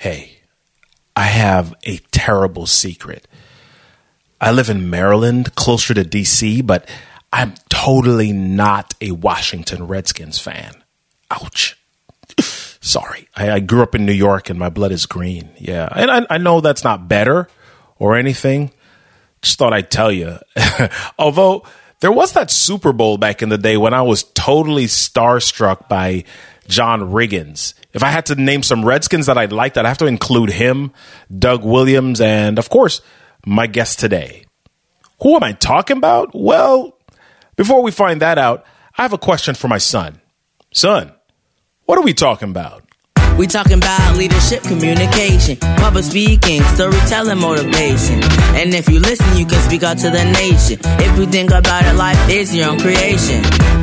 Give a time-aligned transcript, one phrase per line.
[0.00, 0.38] Hey,
[1.14, 3.28] I have a terrible secret.
[4.40, 6.88] I live in Maryland, closer to DC, but
[7.34, 10.82] I'm totally not a Washington Redskins fan.
[11.30, 11.78] Ouch.
[12.40, 13.28] Sorry.
[13.36, 15.50] I, I, grew up in New York and my blood is green.
[15.58, 15.86] Yeah.
[15.94, 17.48] And I, I know that's not better
[17.98, 18.72] or anything.
[19.42, 20.38] Just thought I'd tell you.
[21.18, 21.64] Although
[22.00, 26.24] there was that Super Bowl back in the day when I was totally starstruck by
[26.70, 27.74] John Riggins.
[27.92, 30.50] If I had to name some Redskins that I'd like, that I'd have to include
[30.50, 30.92] him,
[31.36, 33.02] Doug Williams, and of course,
[33.44, 34.46] my guest today.
[35.22, 36.30] Who am I talking about?
[36.32, 36.96] Well,
[37.56, 38.64] before we find that out,
[38.96, 40.20] I have a question for my son.
[40.72, 41.12] Son,
[41.84, 42.84] what are we talking about?
[43.38, 48.22] We talking about leadership, communication, public speaking, storytelling, motivation.
[48.54, 50.78] And if you listen, you can speak out to the nation.
[51.00, 53.42] If you think about it, life is your own creation.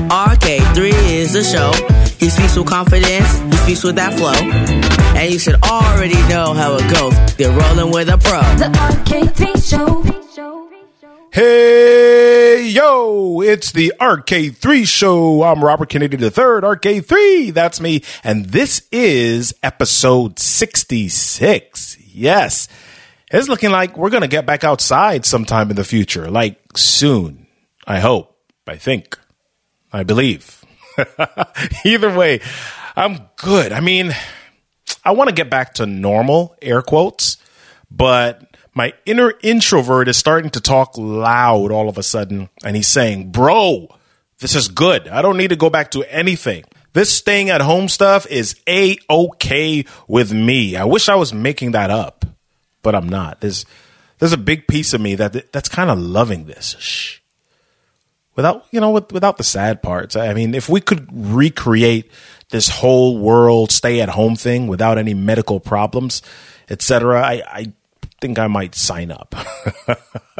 [0.09, 1.71] RK3 is the show.
[2.19, 4.33] He speaks with confidence, he speaks with that flow.
[5.17, 7.13] And you should already know how it goes.
[7.35, 8.41] They're rolling with a pro.
[8.57, 10.03] The RK3 show.
[11.31, 12.06] Hey,
[12.97, 15.43] it's the RK3 show.
[15.43, 17.53] I'm Robert Kennedy III, RK3.
[17.53, 18.03] That's me.
[18.23, 21.97] And this is episode 66.
[21.99, 22.67] Yes.
[23.31, 27.47] It's looking like we're going to get back outside sometime in the future, like soon.
[27.85, 29.17] I hope, I think,
[29.93, 30.63] I believe.
[31.85, 32.41] Either way,
[32.95, 33.73] I'm good.
[33.73, 34.13] I mean,
[35.03, 37.37] I want to get back to normal, air quotes,
[37.91, 38.46] but
[38.77, 42.47] my inner introvert is starting to talk loud all of a sudden.
[42.63, 43.87] And he's saying, Bro,
[44.37, 45.07] this is good.
[45.07, 46.63] I don't need to go back to anything.
[46.93, 50.75] This staying at home stuff is a okay with me.
[50.75, 52.23] I wish I was making that up,
[52.83, 53.41] but I'm not.
[53.41, 53.65] There's
[54.19, 56.75] there's a big piece of me that that's kind of loving this.
[56.79, 57.17] Shh.
[58.35, 60.15] Without you know, with, without the sad parts.
[60.15, 62.11] I mean, if we could recreate
[62.49, 66.21] this whole world stay at home thing without any medical problems,
[66.69, 67.73] etc., I, I
[68.19, 69.31] think I might sign up.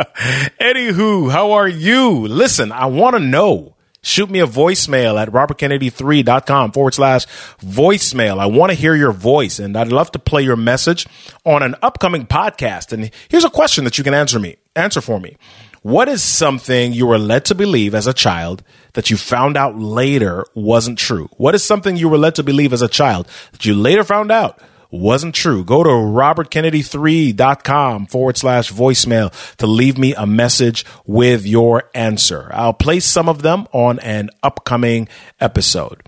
[0.60, 2.28] Anywho, how are you?
[2.28, 3.76] Listen, I want to know.
[4.04, 7.26] Shoot me a voicemail at robertkennedy3.com forward slash
[7.60, 8.40] voicemail.
[8.40, 11.08] I want to hear your voice and I'd love to play your message
[11.46, 12.94] on an upcoming podcast.
[12.94, 15.36] And here's a question that you can answer me, answer for me.
[15.82, 19.78] What is something you were led to believe as a child that you found out
[19.78, 21.30] later wasn't true?
[21.38, 24.32] What is something you were led to believe as a child that you later found
[24.32, 25.64] out wasn't true.
[25.64, 32.50] Go to robertkennedy3.com forward slash voicemail to leave me a message with your answer.
[32.54, 35.08] I'll place some of them on an upcoming
[35.40, 36.02] episode.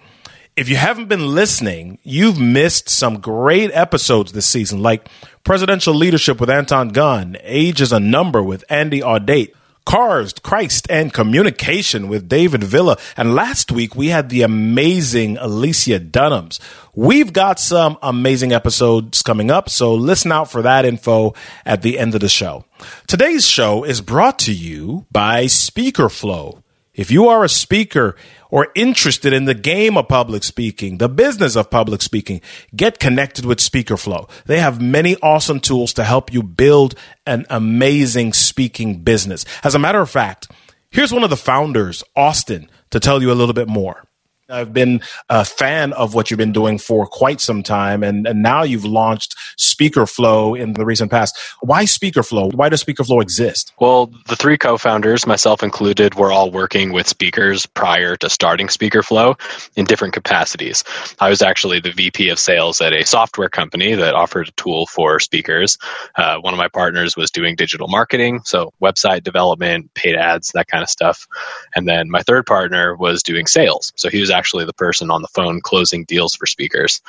[0.56, 5.08] If you haven't been listening, you've missed some great episodes this season, like
[5.46, 9.54] Presidential Leadership with Anton Gunn, Age is a Number with Andy Audate,
[9.90, 12.96] Cars, Christ, and Communication with David Villa.
[13.18, 16.60] And last week we had the amazing Alicia Dunams.
[16.94, 21.34] We've got some amazing episodes coming up, so listen out for that info
[21.66, 22.66] at the end of the show.
[23.08, 26.62] Today's show is brought to you by SpeakerFlow.
[27.00, 28.18] If you are a speaker
[28.50, 32.42] or interested in the game of public speaking, the business of public speaking,
[32.76, 34.30] get connected with SpeakerFlow.
[34.48, 36.96] They have many awesome tools to help you build
[37.26, 39.46] an amazing speaking business.
[39.64, 40.52] As a matter of fact,
[40.90, 44.04] here's one of the founders, Austin, to tell you a little bit more.
[44.50, 48.42] I've been a fan of what you've been doing for quite some time, and, and
[48.42, 51.38] now you've launched SpeakerFlow in the recent past.
[51.62, 52.54] Why SpeakerFlow?
[52.54, 53.74] Why does SpeakerFlow exist?
[53.80, 58.68] Well, the three co founders, myself included, were all working with speakers prior to starting
[58.68, 59.40] SpeakerFlow
[59.76, 60.84] in different capacities.
[61.20, 64.88] I was actually the VP of sales at a software company that offered a tool
[64.88, 65.78] for speakers.
[66.16, 70.68] Uh, one of my partners was doing digital marketing, so website development, paid ads, that
[70.68, 71.28] kind of stuff.
[71.76, 73.94] And then my third partner was doing sales.
[73.96, 77.02] So he was actually the person on the phone closing deals for speakers.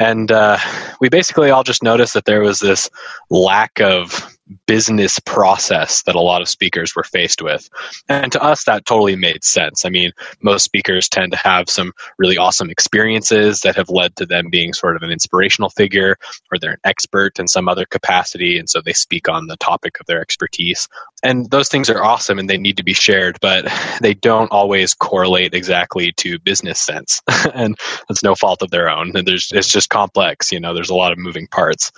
[0.00, 0.58] And uh,
[1.00, 2.88] we basically all just noticed that there was this
[3.30, 4.33] lack of
[4.66, 7.68] business process that a lot of speakers were faced with.
[8.08, 9.84] And to us, that totally made sense.
[9.84, 10.12] I mean,
[10.42, 14.72] most speakers tend to have some really awesome experiences that have led to them being
[14.72, 16.16] sort of an inspirational figure,
[16.52, 19.98] or they're an expert in some other capacity, and so they speak on the topic
[20.00, 20.88] of their expertise.
[21.22, 23.66] And those things are awesome and they need to be shared, but
[24.02, 27.22] they don't always correlate exactly to business sense.
[27.54, 27.76] and
[28.08, 29.16] that's no fault of their own.
[29.16, 31.92] And there's, it's just complex, you know, there's a lot of moving parts.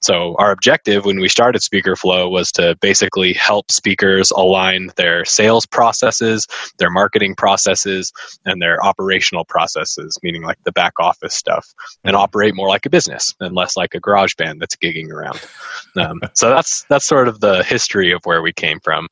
[0.00, 5.24] So our objective when we started Speaker Flow was to basically help speakers align their
[5.24, 6.46] sales processes,
[6.78, 8.12] their marketing processes,
[8.44, 11.66] and their operational processes, meaning like the back office stuff,
[12.02, 15.40] and operate more like a business and less like a garage band that's gigging around.
[15.96, 19.08] Um, so that's that's sort of the history of where we came from.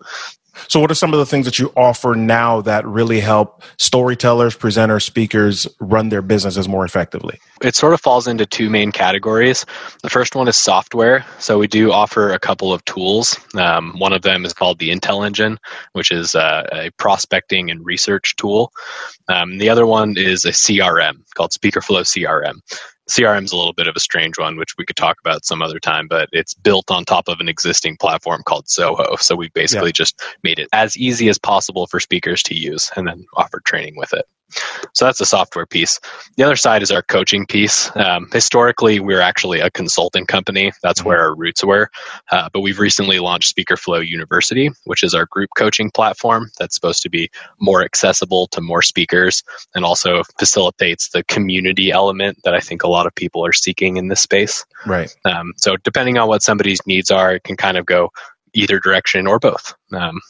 [0.68, 4.56] So, what are some of the things that you offer now that really help storytellers,
[4.56, 7.38] presenters, speakers run their businesses more effectively?
[7.62, 9.66] It sort of falls into two main categories.
[10.02, 11.24] The first one is software.
[11.38, 13.38] So, we do offer a couple of tools.
[13.54, 15.58] Um, one of them is called the Intel Engine,
[15.92, 18.72] which is uh, a prospecting and research tool.
[19.28, 22.60] Um, the other one is a CRM called SpeakerFlow CRM.
[23.10, 25.60] CRM is a little bit of a strange one, which we could talk about some
[25.60, 29.20] other time, but it's built on top of an existing platform called Zoho.
[29.20, 29.92] So we basically yeah.
[29.92, 33.96] just made it as easy as possible for speakers to use and then offered training
[33.96, 34.26] with it.
[34.92, 36.00] So that's the software piece.
[36.36, 37.94] The other side is our coaching piece.
[37.96, 40.72] Um, historically, we are actually a consulting company.
[40.82, 41.08] That's mm-hmm.
[41.08, 41.90] where our roots were.
[42.30, 47.02] Uh, but we've recently launched SpeakerFlow University, which is our group coaching platform that's supposed
[47.02, 47.30] to be
[47.60, 49.42] more accessible to more speakers
[49.74, 53.96] and also facilitates the community element that I think a lot of people are seeking
[53.96, 54.64] in this space.
[54.86, 55.14] Right.
[55.24, 58.10] Um, so depending on what somebody's needs are, it can kind of go
[58.52, 59.74] either direction or both.
[59.92, 60.20] Um,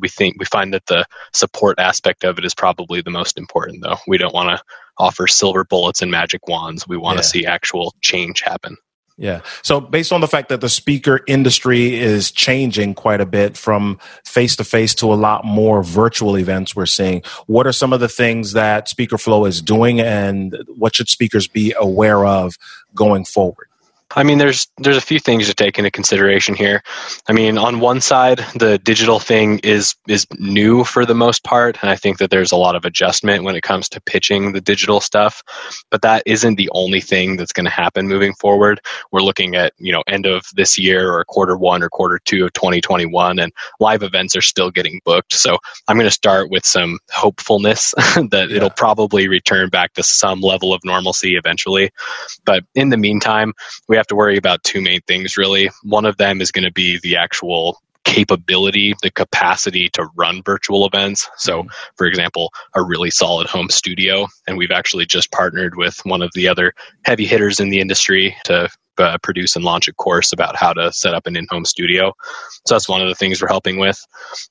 [0.00, 3.82] we think we find that the support aspect of it is probably the most important
[3.82, 4.62] though we don't want to
[4.98, 7.28] offer silver bullets and magic wands we want to yeah.
[7.28, 8.76] see actual change happen
[9.18, 9.42] yeah.
[9.62, 14.00] So, based on the fact that the speaker industry is changing quite a bit from
[14.24, 18.00] face to face to a lot more virtual events, we're seeing, what are some of
[18.00, 22.56] the things that Speaker Flow is doing and what should speakers be aware of
[22.94, 23.68] going forward?
[24.14, 26.82] I mean, there's there's a few things to take into consideration here.
[27.28, 31.78] I mean, on one side, the digital thing is is new for the most part,
[31.82, 34.60] and I think that there's a lot of adjustment when it comes to pitching the
[34.60, 35.42] digital stuff.
[35.90, 38.80] But that isn't the only thing that's going to happen moving forward.
[39.10, 42.44] We're looking at you know end of this year or quarter one or quarter two
[42.44, 45.32] of 2021, and live events are still getting booked.
[45.32, 48.56] So I'm going to start with some hopefulness that yeah.
[48.56, 51.90] it'll probably return back to some level of normalcy eventually.
[52.44, 53.52] But in the meantime,
[53.88, 55.70] we have have to worry about two main things really.
[55.84, 60.84] One of them is going to be the actual capability, the capacity to run virtual
[60.86, 61.28] events.
[61.36, 61.68] So, mm-hmm.
[61.96, 64.26] for example, a really solid home studio.
[64.48, 68.36] And we've actually just partnered with one of the other heavy hitters in the industry
[68.44, 72.12] to uh, produce and launch a course about how to set up an in-home studio.
[72.66, 74.04] So that's one of the things we're helping with.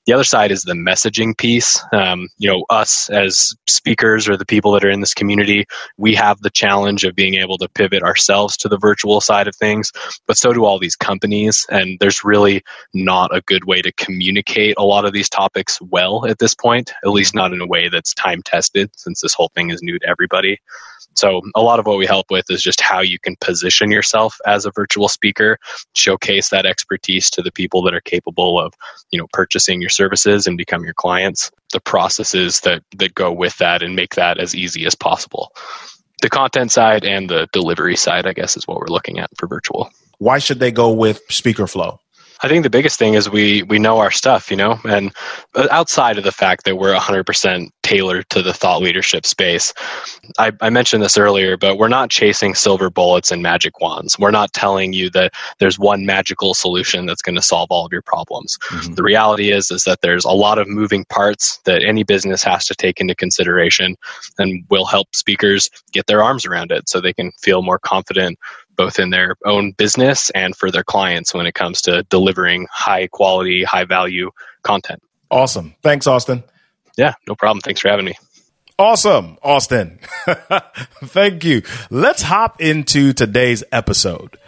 [0.06, 1.82] The other side is the messaging piece.
[1.92, 5.66] Um, you know, us as speakers or the people that are in this community,
[5.96, 9.56] we have the challenge of being able to pivot ourselves to the virtual side of
[9.56, 9.92] things,
[10.26, 11.66] but so do all these companies.
[11.70, 12.62] And there's really
[12.94, 16.92] not a good way to communicate a lot of these topics well at this point,
[17.04, 19.98] at least not in a way that's time tested, since this whole thing is new
[19.98, 20.58] to everybody.
[21.14, 24.31] So a lot of what we help with is just how you can position yourself
[24.46, 25.58] as a virtual speaker,
[25.94, 28.74] showcase that expertise to the people that are capable of,
[29.10, 33.56] you know, purchasing your services and become your clients, the processes that that go with
[33.58, 35.52] that and make that as easy as possible.
[36.20, 39.48] The content side and the delivery side, I guess, is what we're looking at for
[39.48, 39.90] virtual.
[40.18, 41.98] Why should they go with Speaker Flow?
[42.42, 45.12] I think the biggest thing is we we know our stuff, you know, and
[45.70, 49.72] outside of the fact that we're 100% tailored to the thought leadership space.
[50.38, 54.18] I, I, mentioned this earlier, but we're not chasing silver bullets and magic wands.
[54.18, 57.92] We're not telling you that there's one magical solution that's going to solve all of
[57.92, 58.56] your problems.
[58.70, 58.94] Mm-hmm.
[58.94, 62.66] The reality is is that there's a lot of moving parts that any business has
[62.66, 63.96] to take into consideration,
[64.38, 68.38] and we'll help speakers get their arms around it so they can feel more confident
[68.76, 73.06] both in their own business and for their clients when it comes to delivering high
[73.08, 74.30] quality, high value
[74.62, 75.02] content.
[75.30, 75.74] Awesome.
[75.82, 76.42] Thanks, Austin.
[76.96, 77.60] Yeah, no problem.
[77.60, 78.14] Thanks for having me.
[78.78, 79.98] Awesome, Austin.
[81.04, 81.62] Thank you.
[81.90, 84.38] Let's hop into today's episode.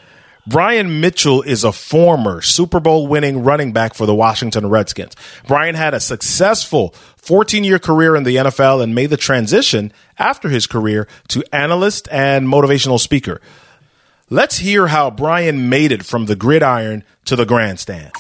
[0.46, 5.14] Brian Mitchell is a former Super Bowl winning running back for the Washington Redskins.
[5.46, 10.50] Brian had a successful 14 year career in the NFL and made the transition after
[10.50, 13.40] his career to analyst and motivational speaker.
[14.34, 18.10] Let's hear how Brian made it from the gridiron to the grandstand.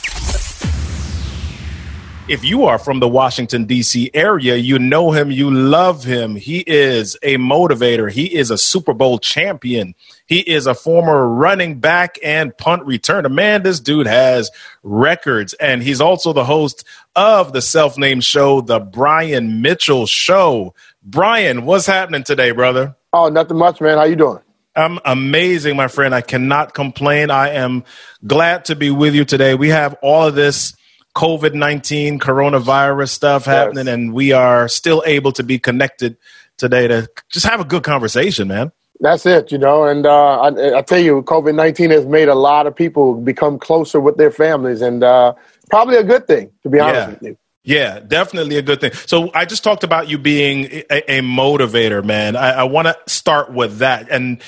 [2.28, 4.12] If you are from the Washington, D.C.
[4.14, 6.36] area, you know him, you love him.
[6.36, 9.96] He is a motivator, he is a Super Bowl champion.
[10.26, 13.28] He is a former running back and punt returner.
[13.28, 14.52] Man, this dude has
[14.84, 16.84] records, and he's also the host
[17.16, 20.76] of the self named show, The Brian Mitchell Show.
[21.02, 22.94] Brian, what's happening today, brother?
[23.12, 23.98] Oh, nothing much, man.
[23.98, 24.43] How you doing?
[24.76, 26.14] I'm amazing, my friend.
[26.14, 27.30] I cannot complain.
[27.30, 27.84] I am
[28.26, 29.54] glad to be with you today.
[29.54, 30.76] We have all of this
[31.14, 33.94] COVID 19 coronavirus stuff happening, yes.
[33.94, 36.16] and we are still able to be connected
[36.56, 38.72] today to just have a good conversation, man.
[39.00, 39.84] That's it, you know.
[39.84, 43.58] And uh, I, I, tell you, COVID 19 has made a lot of people become
[43.58, 45.34] closer with their families, and uh,
[45.70, 47.10] probably a good thing, to be honest yeah.
[47.10, 47.36] with you.
[47.64, 48.92] Yeah, definitely a good thing.
[48.92, 52.36] So I just talked about you being a, a motivator, man.
[52.36, 54.10] I, I want to start with that.
[54.10, 54.42] And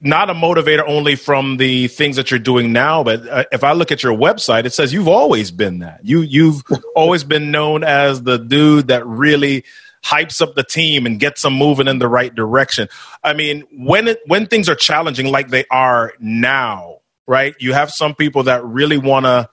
[0.00, 3.72] not a motivator only from the things that you're doing now, but uh, if I
[3.72, 6.04] look at your website, it says you've always been that.
[6.04, 6.62] You you've
[6.96, 9.64] always been known as the dude that really
[10.04, 12.88] hypes up the team and gets them moving in the right direction.
[13.22, 17.54] I mean, when it when things are challenging like they are now, right?
[17.58, 19.48] You have some people that really want to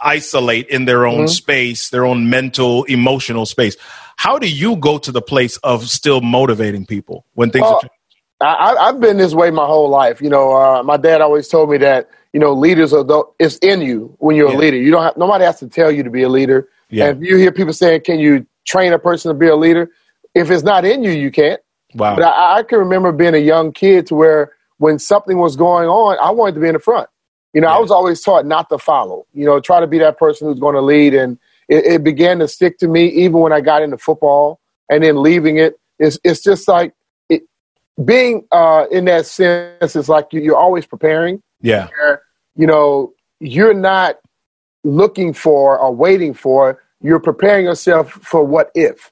[0.00, 1.26] isolate in their own mm-hmm.
[1.28, 3.76] space, their own mental, emotional space.
[4.16, 7.80] How do you go to the place of still motivating people when things are
[8.40, 10.20] I, have been this way my whole life.
[10.20, 13.56] You know, uh, my dad always told me that you know leaders are the, it's
[13.58, 14.56] in you when you're yeah.
[14.56, 14.76] a leader.
[14.76, 16.68] You don't have nobody has to tell you to be a leader.
[16.90, 17.06] Yeah.
[17.06, 19.90] And if you hear people saying, "Can you train a person to be a leader?"
[20.34, 21.60] If it's not in you, you can't.
[21.94, 22.16] Wow.
[22.16, 25.88] But I, I can remember being a young kid to where when something was going
[25.88, 27.08] on, I wanted to be in the front.
[27.56, 27.76] You know, yeah.
[27.76, 29.24] I was always taught not to follow.
[29.32, 32.38] You know, try to be that person who's going to lead, and it, it began
[32.40, 34.60] to stick to me even when I got into football,
[34.90, 35.80] and then leaving it.
[35.98, 36.92] It's it's just like
[38.04, 41.42] being uh, in that sense is like you're always preparing.
[41.62, 41.88] Yeah.
[41.98, 42.22] Where,
[42.54, 44.18] you know, you're not
[44.84, 49.10] looking for or waiting for, you're preparing yourself for what if.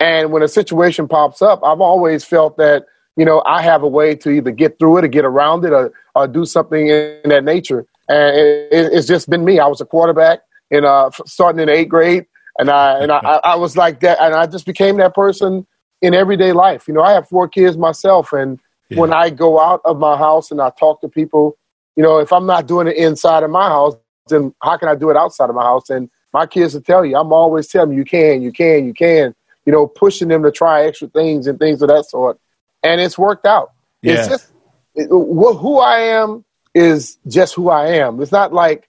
[0.00, 3.88] And when a situation pops up, I've always felt that, you know, I have a
[3.88, 7.20] way to either get through it or get around it or, or do something in
[7.24, 7.86] that nature.
[8.08, 9.58] And it, it's just been me.
[9.58, 10.40] I was a quarterback
[10.70, 12.26] in uh, starting in eighth grade.
[12.58, 14.18] And I, and I, I was like that.
[14.20, 15.66] And I just became that person
[16.02, 16.86] in everyday life.
[16.88, 18.58] You know, I have four kids myself, and
[18.90, 18.98] yeah.
[18.98, 21.56] when I go out of my house and I talk to people,
[21.96, 23.94] you know, if I'm not doing it inside of my house,
[24.26, 25.88] then how can I do it outside of my house?
[25.88, 28.92] And my kids will tell you, I'm always telling them, you can, you can, you
[28.92, 32.38] can, you know, pushing them to try extra things and things of that sort.
[32.82, 33.72] And it's worked out.
[34.02, 34.14] Yeah.
[34.14, 34.52] It's just
[34.94, 38.20] it, who I am is just who I am.
[38.20, 38.88] It's not like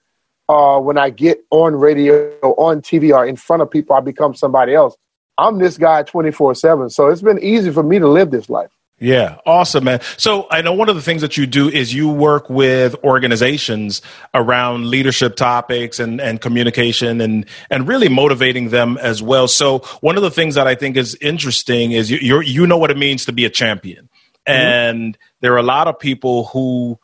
[0.50, 4.36] uh, when I get on radio, on TV, or in front of people, I become
[4.36, 4.96] somebody else.
[5.38, 6.90] I'm this guy 24 7.
[6.90, 8.72] So it's been easy for me to live this life.
[9.00, 10.00] Yeah, awesome, man.
[10.18, 14.02] So I know one of the things that you do is you work with organizations
[14.34, 19.48] around leadership topics and, and communication and, and really motivating them as well.
[19.48, 22.78] So one of the things that I think is interesting is you you you know
[22.78, 24.10] what it means to be a champion.
[24.48, 24.52] Mm-hmm.
[24.52, 27.00] And there are a lot of people who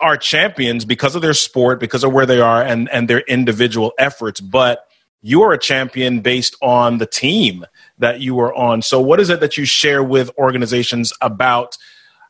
[0.00, 3.92] are champions because of their sport, because of where they are and, and their individual
[3.98, 4.86] efforts, but
[5.20, 7.64] you are a champion based on the team
[8.02, 8.82] that you are on.
[8.82, 11.76] So, what is it that you share with organizations about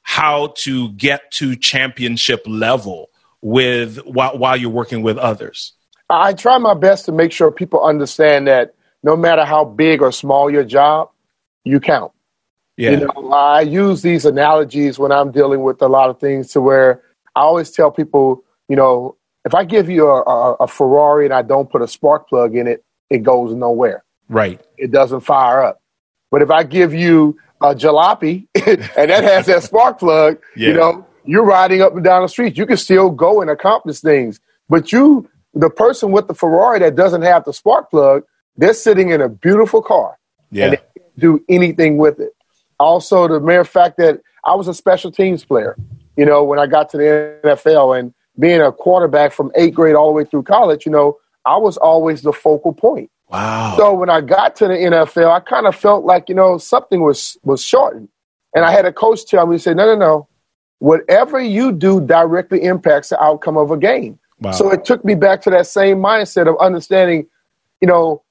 [0.03, 3.11] how to get to championship level
[3.41, 5.73] with while, while you're working with others?
[6.09, 10.13] I try my best to make sure people understand that no matter how big or
[10.13, 11.11] small your job,
[11.65, 12.13] you count.
[12.77, 12.91] Yeah.
[12.91, 16.61] You know, I use these analogies when I'm dealing with a lot of things to
[16.61, 17.03] where
[17.35, 21.35] I always tell people, you know, if I give you a, a, a, Ferrari and
[21.35, 24.05] I don't put a spark plug in it, it goes nowhere.
[24.33, 24.61] Right.
[24.79, 25.83] It doesn't fire up.
[26.31, 30.69] But if I give you a jalopy and that has that spark plug, yeah.
[30.69, 32.57] you know, you're riding up and down the street.
[32.57, 34.41] You can still go and accomplish things.
[34.71, 38.25] But you, the person with the Ferrari that doesn't have the spark plug,
[38.57, 40.19] they're sitting in a beautiful car.
[40.51, 40.65] Yeah.
[40.65, 42.33] And they can't do anything with it.
[42.81, 45.77] Also, the mere fact that I was a special teams player,
[46.17, 49.95] you know, when I got to the NFL and being a quarterback from eighth grade
[49.95, 53.11] all the way through college, you know, I was always the focal point.
[53.33, 53.75] Wow.
[53.79, 57.01] So when I got to the NFL, I kind of felt like, you know, something
[57.01, 58.09] was was shortened.
[58.55, 60.29] And I had a coach tell me, he said, no, no, no.
[60.79, 64.19] Whatever you do directly impacts the outcome of a game.
[64.41, 64.51] Wow.
[64.51, 67.27] So it took me back to that same mindset of understanding,
[67.81, 68.23] you know,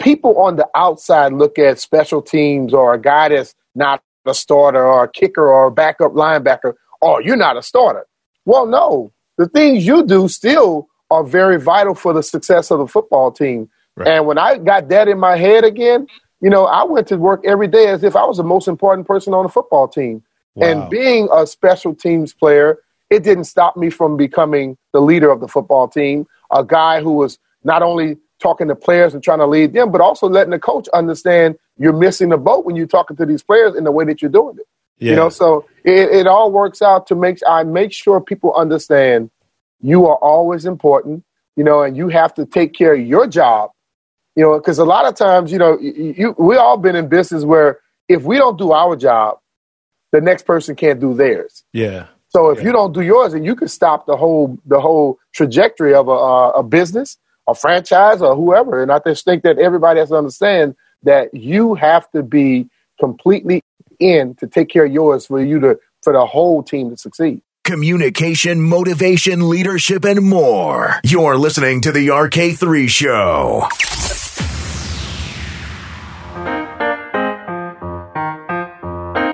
[0.00, 4.84] people on the outside look at special teams or a guy that's not a starter
[4.84, 6.74] or a kicker or a backup linebacker.
[7.00, 8.06] Oh, you're not a starter.
[8.44, 12.88] Well, no, the things you do still are very vital for the success of the
[12.88, 13.70] football team.
[13.98, 14.08] Right.
[14.08, 16.06] And when I got that in my head again,
[16.40, 19.06] you know, I went to work every day as if I was the most important
[19.06, 20.22] person on the football team.
[20.54, 20.66] Wow.
[20.68, 22.78] And being a special teams player,
[23.10, 27.12] it didn't stop me from becoming the leader of the football team, a guy who
[27.12, 30.58] was not only talking to players and trying to lead them, but also letting the
[30.58, 34.04] coach understand you're missing the boat when you're talking to these players in the way
[34.04, 34.66] that you're doing it.
[34.98, 35.10] Yeah.
[35.10, 39.30] You know, so it, it all works out to make I make sure people understand
[39.80, 41.24] you are always important,
[41.56, 43.70] you know, and you have to take care of your job,
[44.38, 47.08] you know, because a lot of times, you know, you, you, we all been in
[47.08, 49.40] business where if we don't do our job,
[50.12, 51.64] the next person can't do theirs.
[51.72, 52.06] Yeah.
[52.28, 52.66] So if yeah.
[52.66, 56.12] you don't do yours, and you can stop the whole the whole trajectory of a,
[56.12, 57.18] a business,
[57.48, 58.80] a franchise, or whoever.
[58.80, 62.68] And I just think that everybody has to understand that you have to be
[63.00, 63.64] completely
[63.98, 67.42] in to take care of yours for you to for the whole team to succeed
[67.68, 70.94] communication, motivation, leadership, and more.
[71.04, 73.68] You're listening to the RK3 Show.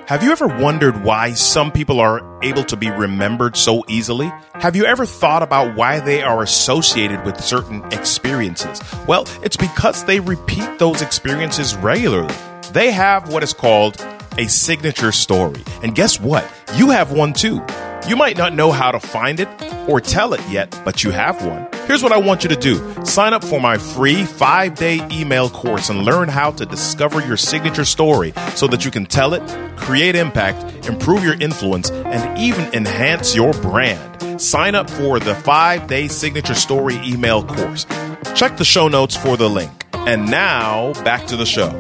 [0.09, 4.33] Have you ever wondered why some people are able to be remembered so easily?
[4.55, 8.81] Have you ever thought about why they are associated with certain experiences?
[9.07, 12.35] Well, it's because they repeat those experiences regularly.
[12.73, 14.05] They have what is called
[14.37, 15.63] a signature story.
[15.85, 16.45] And guess what?
[16.75, 17.65] You have one too.
[18.07, 19.49] You might not know how to find it
[19.89, 21.67] or tell it yet, but you have one.
[21.87, 25.49] Here's what I want you to do sign up for my free five day email
[25.49, 29.43] course and learn how to discover your signature story so that you can tell it,
[29.77, 34.41] create impact, improve your influence, and even enhance your brand.
[34.41, 37.87] Sign up for the five day signature story email course.
[38.35, 39.71] Check the show notes for the link.
[39.95, 41.71] And now, back to the show.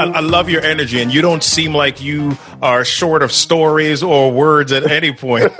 [0.00, 4.02] I, I, love your energy, and you don't seem like you are short of stories
[4.02, 5.52] or words at any point.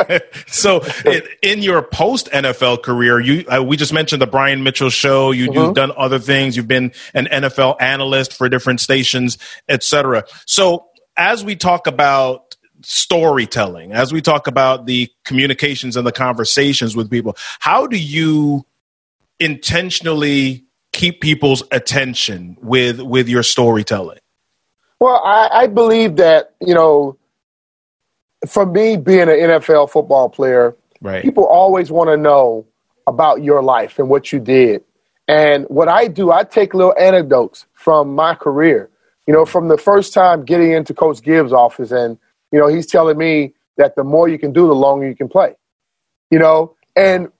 [0.46, 4.90] so, in, in, your post NFL career, you uh, we just mentioned the Brian Mitchell
[4.90, 5.32] show.
[5.32, 5.58] You, mm-hmm.
[5.58, 6.56] You've done other things.
[6.56, 9.38] You've been an NFL analyst for different stations,
[9.68, 10.24] etc.
[10.46, 10.86] So,
[11.16, 17.10] as we talk about storytelling, as we talk about the communications and the conversations with
[17.10, 18.64] people, how do you
[19.40, 24.18] intentionally keep people's attention with with your storytelling?
[25.00, 27.16] Well, I, I believe that you know,
[28.46, 31.22] for me being an NFL football player, right.
[31.22, 32.66] people always want to know
[33.06, 34.82] about your life and what you did.
[35.26, 38.90] And what I do, I take little anecdotes from my career.
[39.26, 42.18] You know, from the first time getting into Coach Gibbs' office, and
[42.50, 45.28] you know, he's telling me that the more you can do, the longer you can
[45.28, 45.54] play.
[46.30, 47.30] You know, and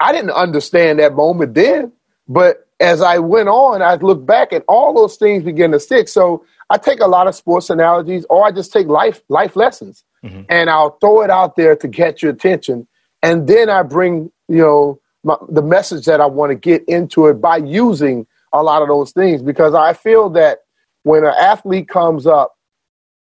[0.00, 1.92] I didn't understand that moment then,
[2.28, 6.08] but as I went on, I look back and all those things begin to stick.
[6.08, 10.04] So I take a lot of sports analogies or I just take life life lessons
[10.24, 10.42] mm-hmm.
[10.48, 12.86] and I'll throw it out there to get your attention.
[13.22, 17.26] And then I bring, you know, my, the message that I want to get into
[17.26, 20.60] it by using a lot of those things because I feel that
[21.02, 22.56] when an athlete comes up,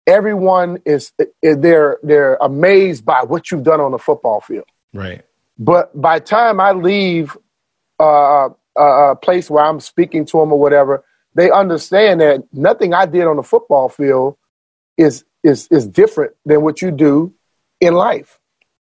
[0.08, 4.66] everyone is they're they're amazed by what you've done on the football field.
[4.94, 5.24] Right.
[5.58, 7.38] But by time I leave
[8.00, 11.04] uh, a place where I'm speaking to them or whatever,
[11.34, 14.38] they understand that nothing I did on the football field
[14.98, 17.34] is is is different than what you do
[17.80, 18.40] in life.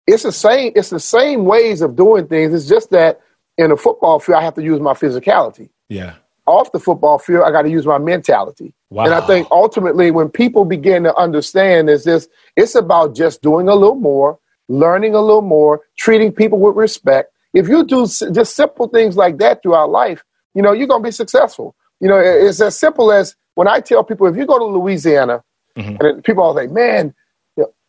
[0.07, 0.73] It's the same.
[0.75, 2.54] It's the same ways of doing things.
[2.54, 3.21] It's just that
[3.58, 5.71] in the football field, I have to use my physicality.
[5.89, 6.15] Yeah.
[6.47, 8.73] Off the football field, I got to use my mentality.
[8.89, 9.04] Wow.
[9.04, 12.28] And I think ultimately, when people begin to understand, is this?
[12.56, 17.32] It's about just doing a little more, learning a little more, treating people with respect,
[17.54, 20.23] if you do just simple things like that throughout life,
[20.54, 21.75] you know, you're going to be successful.
[22.00, 25.43] You know, it's as simple as when I tell people, if you go to Louisiana,
[25.76, 25.97] mm-hmm.
[26.04, 27.15] and people are say, man,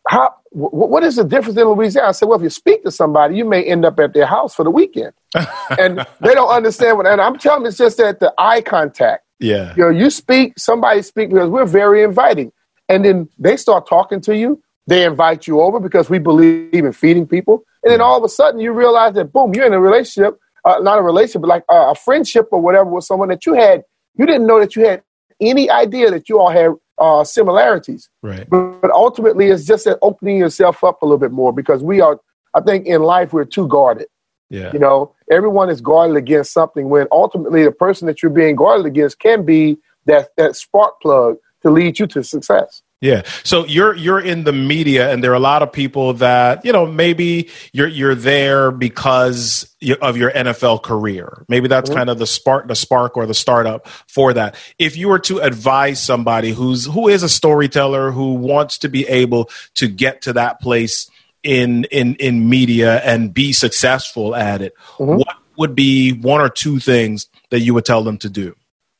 [0.08, 2.08] how, what is the difference in Louisiana?
[2.08, 4.54] I said, well, if you speak to somebody, you may end up at their house
[4.54, 5.12] for the weekend.
[5.78, 9.24] and they don't understand what, and I'm telling them it's just that the eye contact.
[9.38, 9.74] Yeah.
[9.76, 12.52] You know, you speak, somebody speak because we're very inviting.
[12.88, 14.60] And then they start talking to you.
[14.90, 17.62] They invite you over because we believe in feeding people.
[17.84, 20.80] And then all of a sudden you realize that boom, you're in a relationship, uh,
[20.82, 23.84] not a relationship, but like uh, a friendship or whatever with someone that you had,
[24.16, 25.04] you didn't know that you had
[25.40, 28.10] any idea that you all had uh, similarities.
[28.20, 28.50] Right.
[28.50, 32.00] But, but ultimately, it's just that opening yourself up a little bit more because we
[32.00, 32.18] are,
[32.54, 34.08] I think in life, we're too guarded.
[34.50, 34.72] Yeah.
[34.72, 38.86] You know, everyone is guarded against something when ultimately the person that you're being guarded
[38.86, 42.82] against can be that, that spark plug to lead you to success.
[43.00, 43.22] Yeah.
[43.44, 46.72] So you're you're in the media, and there are a lot of people that you
[46.72, 51.46] know maybe you're you're there because of your NFL career.
[51.48, 51.98] Maybe that's mm-hmm.
[51.98, 54.54] kind of the spark, the spark, or the startup for that.
[54.78, 59.08] If you were to advise somebody who's who is a storyteller who wants to be
[59.08, 61.10] able to get to that place
[61.42, 65.16] in in in media and be successful at it, mm-hmm.
[65.16, 68.54] what would be one or two things that you would tell them to do?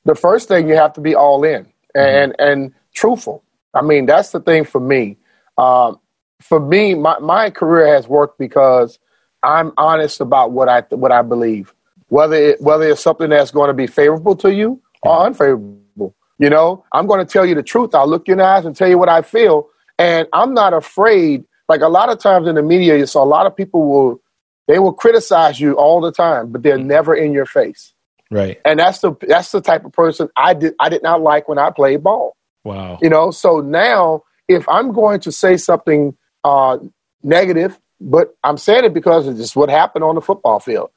[0.06, 2.42] The first thing you have to be all in and mm-hmm.
[2.42, 5.16] and truthful I mean, that's the thing for me.
[5.58, 6.00] Um,
[6.40, 8.98] for me, my, my career has worked because
[9.42, 11.74] I'm honest about what I what I believe,
[12.08, 16.14] whether it, whether it's something that's going to be favorable to you or unfavorable.
[16.38, 17.94] You know, I'm going to tell you the truth.
[17.94, 20.72] I'll look you in the eyes and tell you what I feel, and I'm not
[20.72, 21.44] afraid.
[21.68, 24.22] Like a lot of times in the media, you saw a lot of people will
[24.66, 27.92] they will criticize you all the time, but they're never in your face.
[28.30, 28.60] Right.
[28.64, 31.58] And that's the that's the type of person I did I did not like when
[31.58, 32.36] I played ball.
[32.64, 32.98] Wow.
[33.00, 36.78] You know, so now if I'm going to say something uh,
[37.22, 40.90] negative, but I'm saying it because it's what happened on the football field.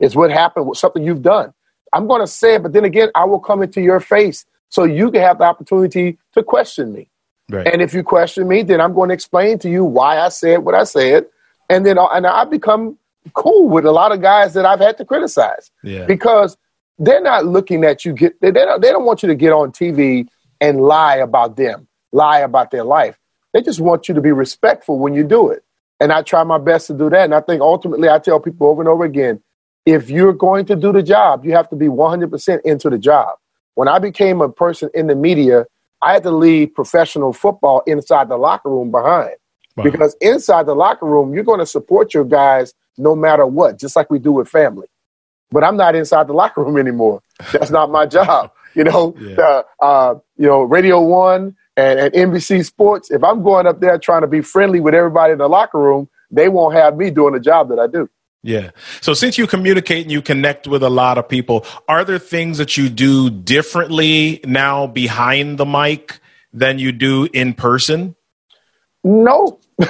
[0.00, 1.52] It's what happened with something you've done.
[1.92, 4.84] I'm going to say it, but then again, I will come into your face so
[4.84, 7.10] you can have the opportunity to question me.
[7.50, 7.66] Right.
[7.66, 10.58] And if you question me, then I'm going to explain to you why I said
[10.58, 11.26] what I said,
[11.68, 12.98] and then and I become
[13.34, 16.04] cool with a lot of guys that I've had to criticize yeah.
[16.06, 16.56] because
[16.98, 19.72] they're not looking at you get they don't they don't want you to get on
[19.72, 20.28] TV
[20.64, 23.18] and lie about them, lie about their life.
[23.52, 25.62] They just want you to be respectful when you do it.
[26.00, 27.24] And I try my best to do that.
[27.24, 29.42] And I think ultimately I tell people over and over again
[29.84, 33.36] if you're going to do the job, you have to be 100% into the job.
[33.74, 35.66] When I became a person in the media,
[36.00, 39.36] I had to leave professional football inside the locker room behind.
[39.76, 39.84] Wow.
[39.84, 43.96] Because inside the locker room, you're going to support your guys no matter what, just
[43.96, 44.86] like we do with family.
[45.50, 47.20] But I'm not inside the locker room anymore.
[47.52, 48.50] That's not my job.
[48.76, 49.36] You know, yeah.
[49.36, 53.10] uh, uh, you know, Radio One and, and NBC Sports.
[53.10, 56.08] If I'm going up there trying to be friendly with everybody in the locker room,
[56.30, 58.08] they won't have me doing the job that I do.
[58.44, 58.70] Yeah.
[59.00, 62.58] So since you communicate and you connect with a lot of people, are there things
[62.58, 66.20] that you do differently now behind the mic
[66.52, 68.14] than you do in person?
[69.02, 69.60] No.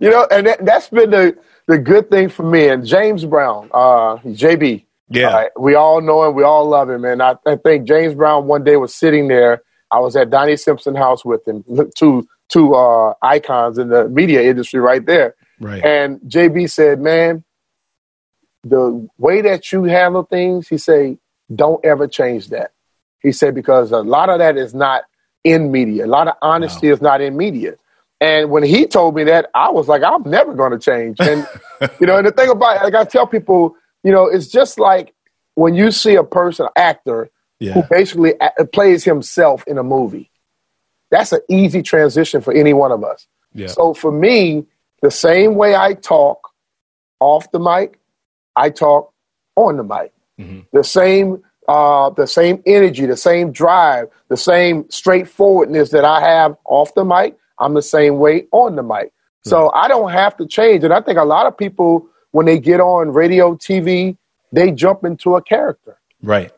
[0.00, 2.68] you know, and that, has been the, the good thing for me.
[2.68, 7.04] And James Brown, uh, JB, yeah, we all know him, we all love him.
[7.04, 9.62] And I, I, think James Brown one day was sitting there.
[9.90, 11.64] I was at Donnie Simpson house with him,
[11.96, 15.34] two two uh, icons in the media industry right there.
[15.60, 15.84] Right.
[15.84, 17.44] And JB said, "Man,
[18.64, 21.18] the way that you handle things, he said,
[21.54, 22.72] don't ever change that.
[23.20, 25.04] He said, because a lot of that is not
[25.44, 26.06] in media.
[26.06, 26.94] A lot of honesty wow.
[26.94, 27.74] is not in media.
[28.20, 31.18] And when he told me that, I was like, I'm never going to change.
[31.20, 31.46] And,
[32.00, 34.78] you know, and the thing about it, like I tell people, you know, it's just
[34.78, 35.12] like
[35.54, 37.72] when you see a person, actor, yeah.
[37.72, 38.34] who basically
[38.72, 40.30] plays himself in a movie.
[41.10, 43.26] That's an easy transition for any one of us.
[43.54, 43.68] Yeah.
[43.68, 44.66] So for me,
[45.00, 46.50] the same way I talk
[47.20, 47.98] off the mic,
[48.56, 49.12] I talk
[49.56, 50.12] on the mic.
[50.38, 50.60] Mm-hmm.
[50.72, 56.56] The same, uh, the same energy, the same drive, the same straightforwardness that I have
[56.64, 57.36] off the mic.
[57.58, 59.12] I'm the same way on the mic.
[59.44, 60.84] So I don't have to change.
[60.84, 64.16] And I think a lot of people, when they get on radio, TV,
[64.50, 66.00] they jump into a character.
[66.20, 66.50] Right.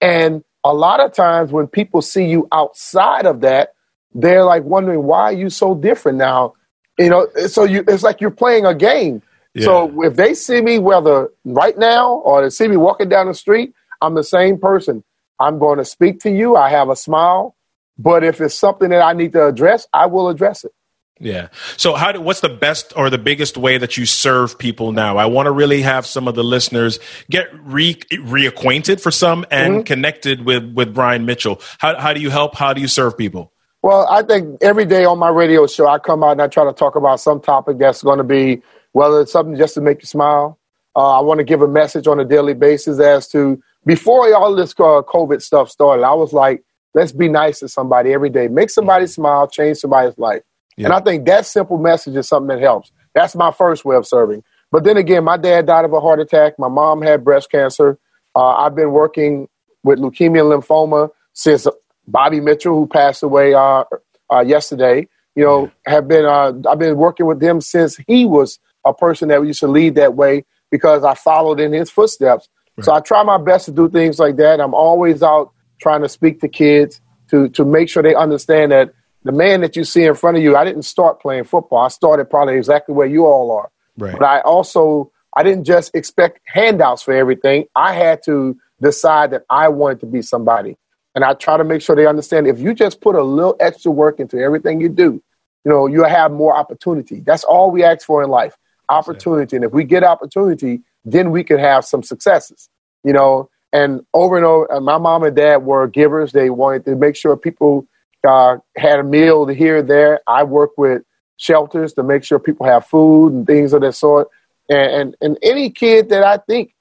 [0.00, 3.74] And a lot of times when people see you outside of that,
[4.14, 6.54] they're like wondering why are you so different now?
[6.96, 9.20] You know, so you it's like you're playing a game.
[9.58, 13.34] So if they see me, whether right now or they see me walking down the
[13.34, 15.02] street, I'm the same person.
[15.40, 16.54] I'm going to speak to you.
[16.54, 17.56] I have a smile.
[17.98, 20.72] But if it's something that I need to address, I will address it.
[21.18, 21.48] Yeah.
[21.78, 25.16] So how do, what's the best or the biggest way that you serve people now?
[25.16, 26.98] I want to really have some of the listeners
[27.30, 29.82] get re, reacquainted for some and mm-hmm.
[29.84, 31.60] connected with, with Brian Mitchell.
[31.78, 32.54] How, how do you help?
[32.54, 33.52] How do you serve people?
[33.82, 36.64] Well, I think every day on my radio show, I come out and I try
[36.64, 40.02] to talk about some topic that's going to be whether it's something just to make
[40.02, 40.58] you smile.
[40.96, 44.54] Uh, I want to give a message on a daily basis as to before all
[44.54, 48.48] this uh, COVID stuff started, I was like, let's be nice to somebody every day.
[48.48, 50.42] Make somebody smile, change somebody's life.
[50.76, 50.86] Yeah.
[50.86, 52.92] And I think that simple message is something that helps.
[53.14, 54.42] That's my first way of serving.
[54.70, 56.58] But then again, my dad died of a heart attack.
[56.58, 57.98] My mom had breast cancer.
[58.34, 59.48] Uh, I've been working
[59.82, 61.66] with leukemia and lymphoma since
[62.06, 63.84] Bobby Mitchell, who passed away uh,
[64.30, 65.08] uh yesterday.
[65.34, 65.92] You know, yeah.
[65.92, 69.48] have been uh, I've been working with them since he was a person that we
[69.48, 72.48] used to lead that way because I followed in his footsteps.
[72.76, 72.84] Right.
[72.84, 74.60] So I try my best to do things like that.
[74.60, 78.92] I'm always out trying to speak to kids to to make sure they understand that
[79.26, 81.80] the man that you see in front of you, I didn't start playing football.
[81.80, 83.70] I started probably exactly where you all are.
[83.98, 84.12] Right.
[84.12, 87.66] But I also I didn't just expect handouts for everything.
[87.74, 90.76] I had to decide that I wanted to be somebody.
[91.14, 93.90] And I try to make sure they understand if you just put a little extra
[93.90, 95.22] work into everything you do,
[95.64, 97.20] you know, you'll have more opportunity.
[97.20, 98.56] That's all we ask for in life
[98.88, 99.56] opportunity.
[99.56, 102.68] And if we get opportunity, then we can have some successes,
[103.02, 103.50] you know.
[103.72, 106.32] And over and over, my mom and dad were givers.
[106.32, 107.86] They wanted to make sure people
[108.26, 110.20] uh, had a meal here there.
[110.26, 111.02] I work with
[111.36, 114.28] shelters to make sure people have food and things of that sort.
[114.68, 116.74] And, and, and any kid that I think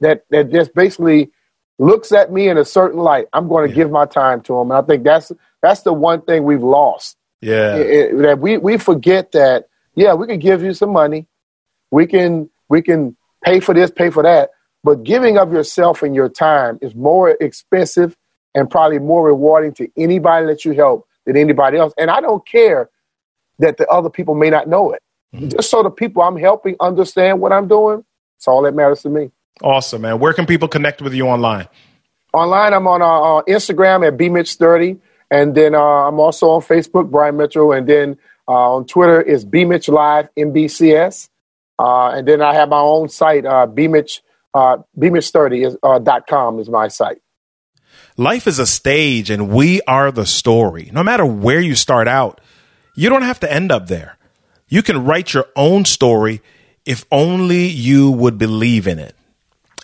[0.00, 1.30] that, that just basically
[1.78, 3.82] looks at me in a certain light, I'm going to yeah.
[3.82, 4.70] give my time to them.
[4.70, 7.16] And I think that's, that's the one thing we've lost.
[7.40, 7.76] Yeah.
[7.76, 11.26] It, it, that we, we forget that yeah, we can give you some money.
[11.90, 14.50] We can we can pay for this, pay for that.
[14.84, 18.16] But giving of yourself and your time is more expensive
[18.54, 21.92] and probably more rewarding to anybody that you help than anybody else.
[21.98, 22.90] And I don't care
[23.58, 25.02] that the other people may not know it.
[25.34, 25.48] Mm-hmm.
[25.48, 28.04] Just so the people I'm helping understand what I'm doing,
[28.36, 29.30] it's all that matters to me.
[29.62, 30.18] Awesome, man.
[30.18, 31.68] Where can people connect with you online?
[32.32, 33.06] Online, I'm on uh,
[33.38, 35.00] uh Instagram at bmitch30.
[35.30, 37.72] And then uh, I'm also on Facebook, Brian Mitchell.
[37.72, 38.16] And then
[38.48, 41.28] uh, on Twitter is bmitch live mbcs,
[41.78, 44.22] uh, and then I have my own site, uh, bmitch
[44.54, 47.18] uh, bmitch30 is, uh, dot com is my site.
[48.18, 50.90] Life is a stage, and we are the story.
[50.92, 52.40] No matter where you start out,
[52.94, 54.18] you don't have to end up there.
[54.68, 56.42] You can write your own story
[56.84, 59.14] if only you would believe in it.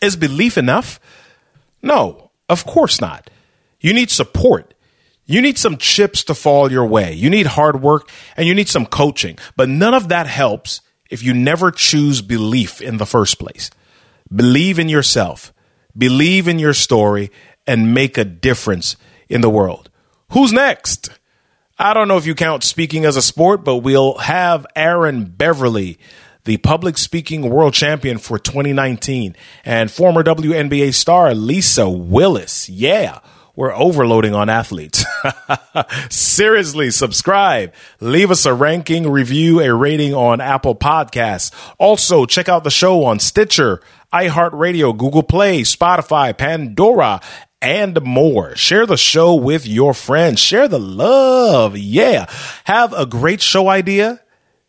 [0.03, 0.99] Is belief enough?
[1.81, 3.31] No, of course not.
[3.81, 4.75] You need support
[5.27, 7.15] You need some chips to fall your way.
[7.15, 9.39] You need hard work and you need some coaching.
[9.57, 13.71] But none of that helps if you never choose belief in the first place.
[14.35, 15.53] Believe in yourself,
[15.97, 17.31] believe in your story,
[17.67, 18.97] and make a difference
[19.29, 19.91] in the world.
[20.31, 21.11] Who's next?
[21.79, 25.99] I don't know if you count speaking as a sport, but we'll have Aaron Beverly,
[26.45, 32.69] the public speaking world champion for 2019, and former WNBA star Lisa Willis.
[32.69, 33.21] Yeah
[33.57, 35.05] we're overloading on athletes.
[36.11, 41.53] Seriously, subscribe, leave us a ranking, review, a rating on Apple Podcasts.
[41.79, 43.81] Also, check out the show on Stitcher,
[44.13, 47.21] iHeartRadio, Google Play, Spotify, Pandora,
[47.65, 48.55] and more.
[48.57, 50.39] Share the show with your friends.
[50.39, 51.77] Share the love.
[51.77, 52.27] Yeah.
[52.65, 54.21] Have a great show idea.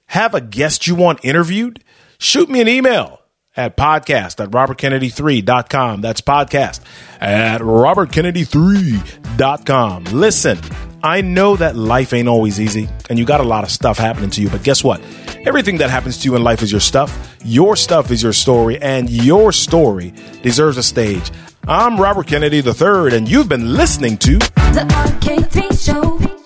[0.07, 1.83] Have a guest you want interviewed.
[2.17, 3.21] Shoot me an email
[3.57, 6.01] at podcast at robertkennedy3.com.
[6.01, 6.81] That's podcast
[7.19, 10.03] at robertkennedy3.com.
[10.05, 10.59] Listen,
[11.03, 14.29] I know that life ain't always easy and you got a lot of stuff happening
[14.31, 15.01] to you, but guess what?
[15.45, 17.37] Everything that happens to you in life is your stuff.
[17.45, 21.31] Your stuff is your story, and your story deserves a stage.
[21.67, 26.44] I'm Robert Kennedy III, and you've been listening to The RK3 Show.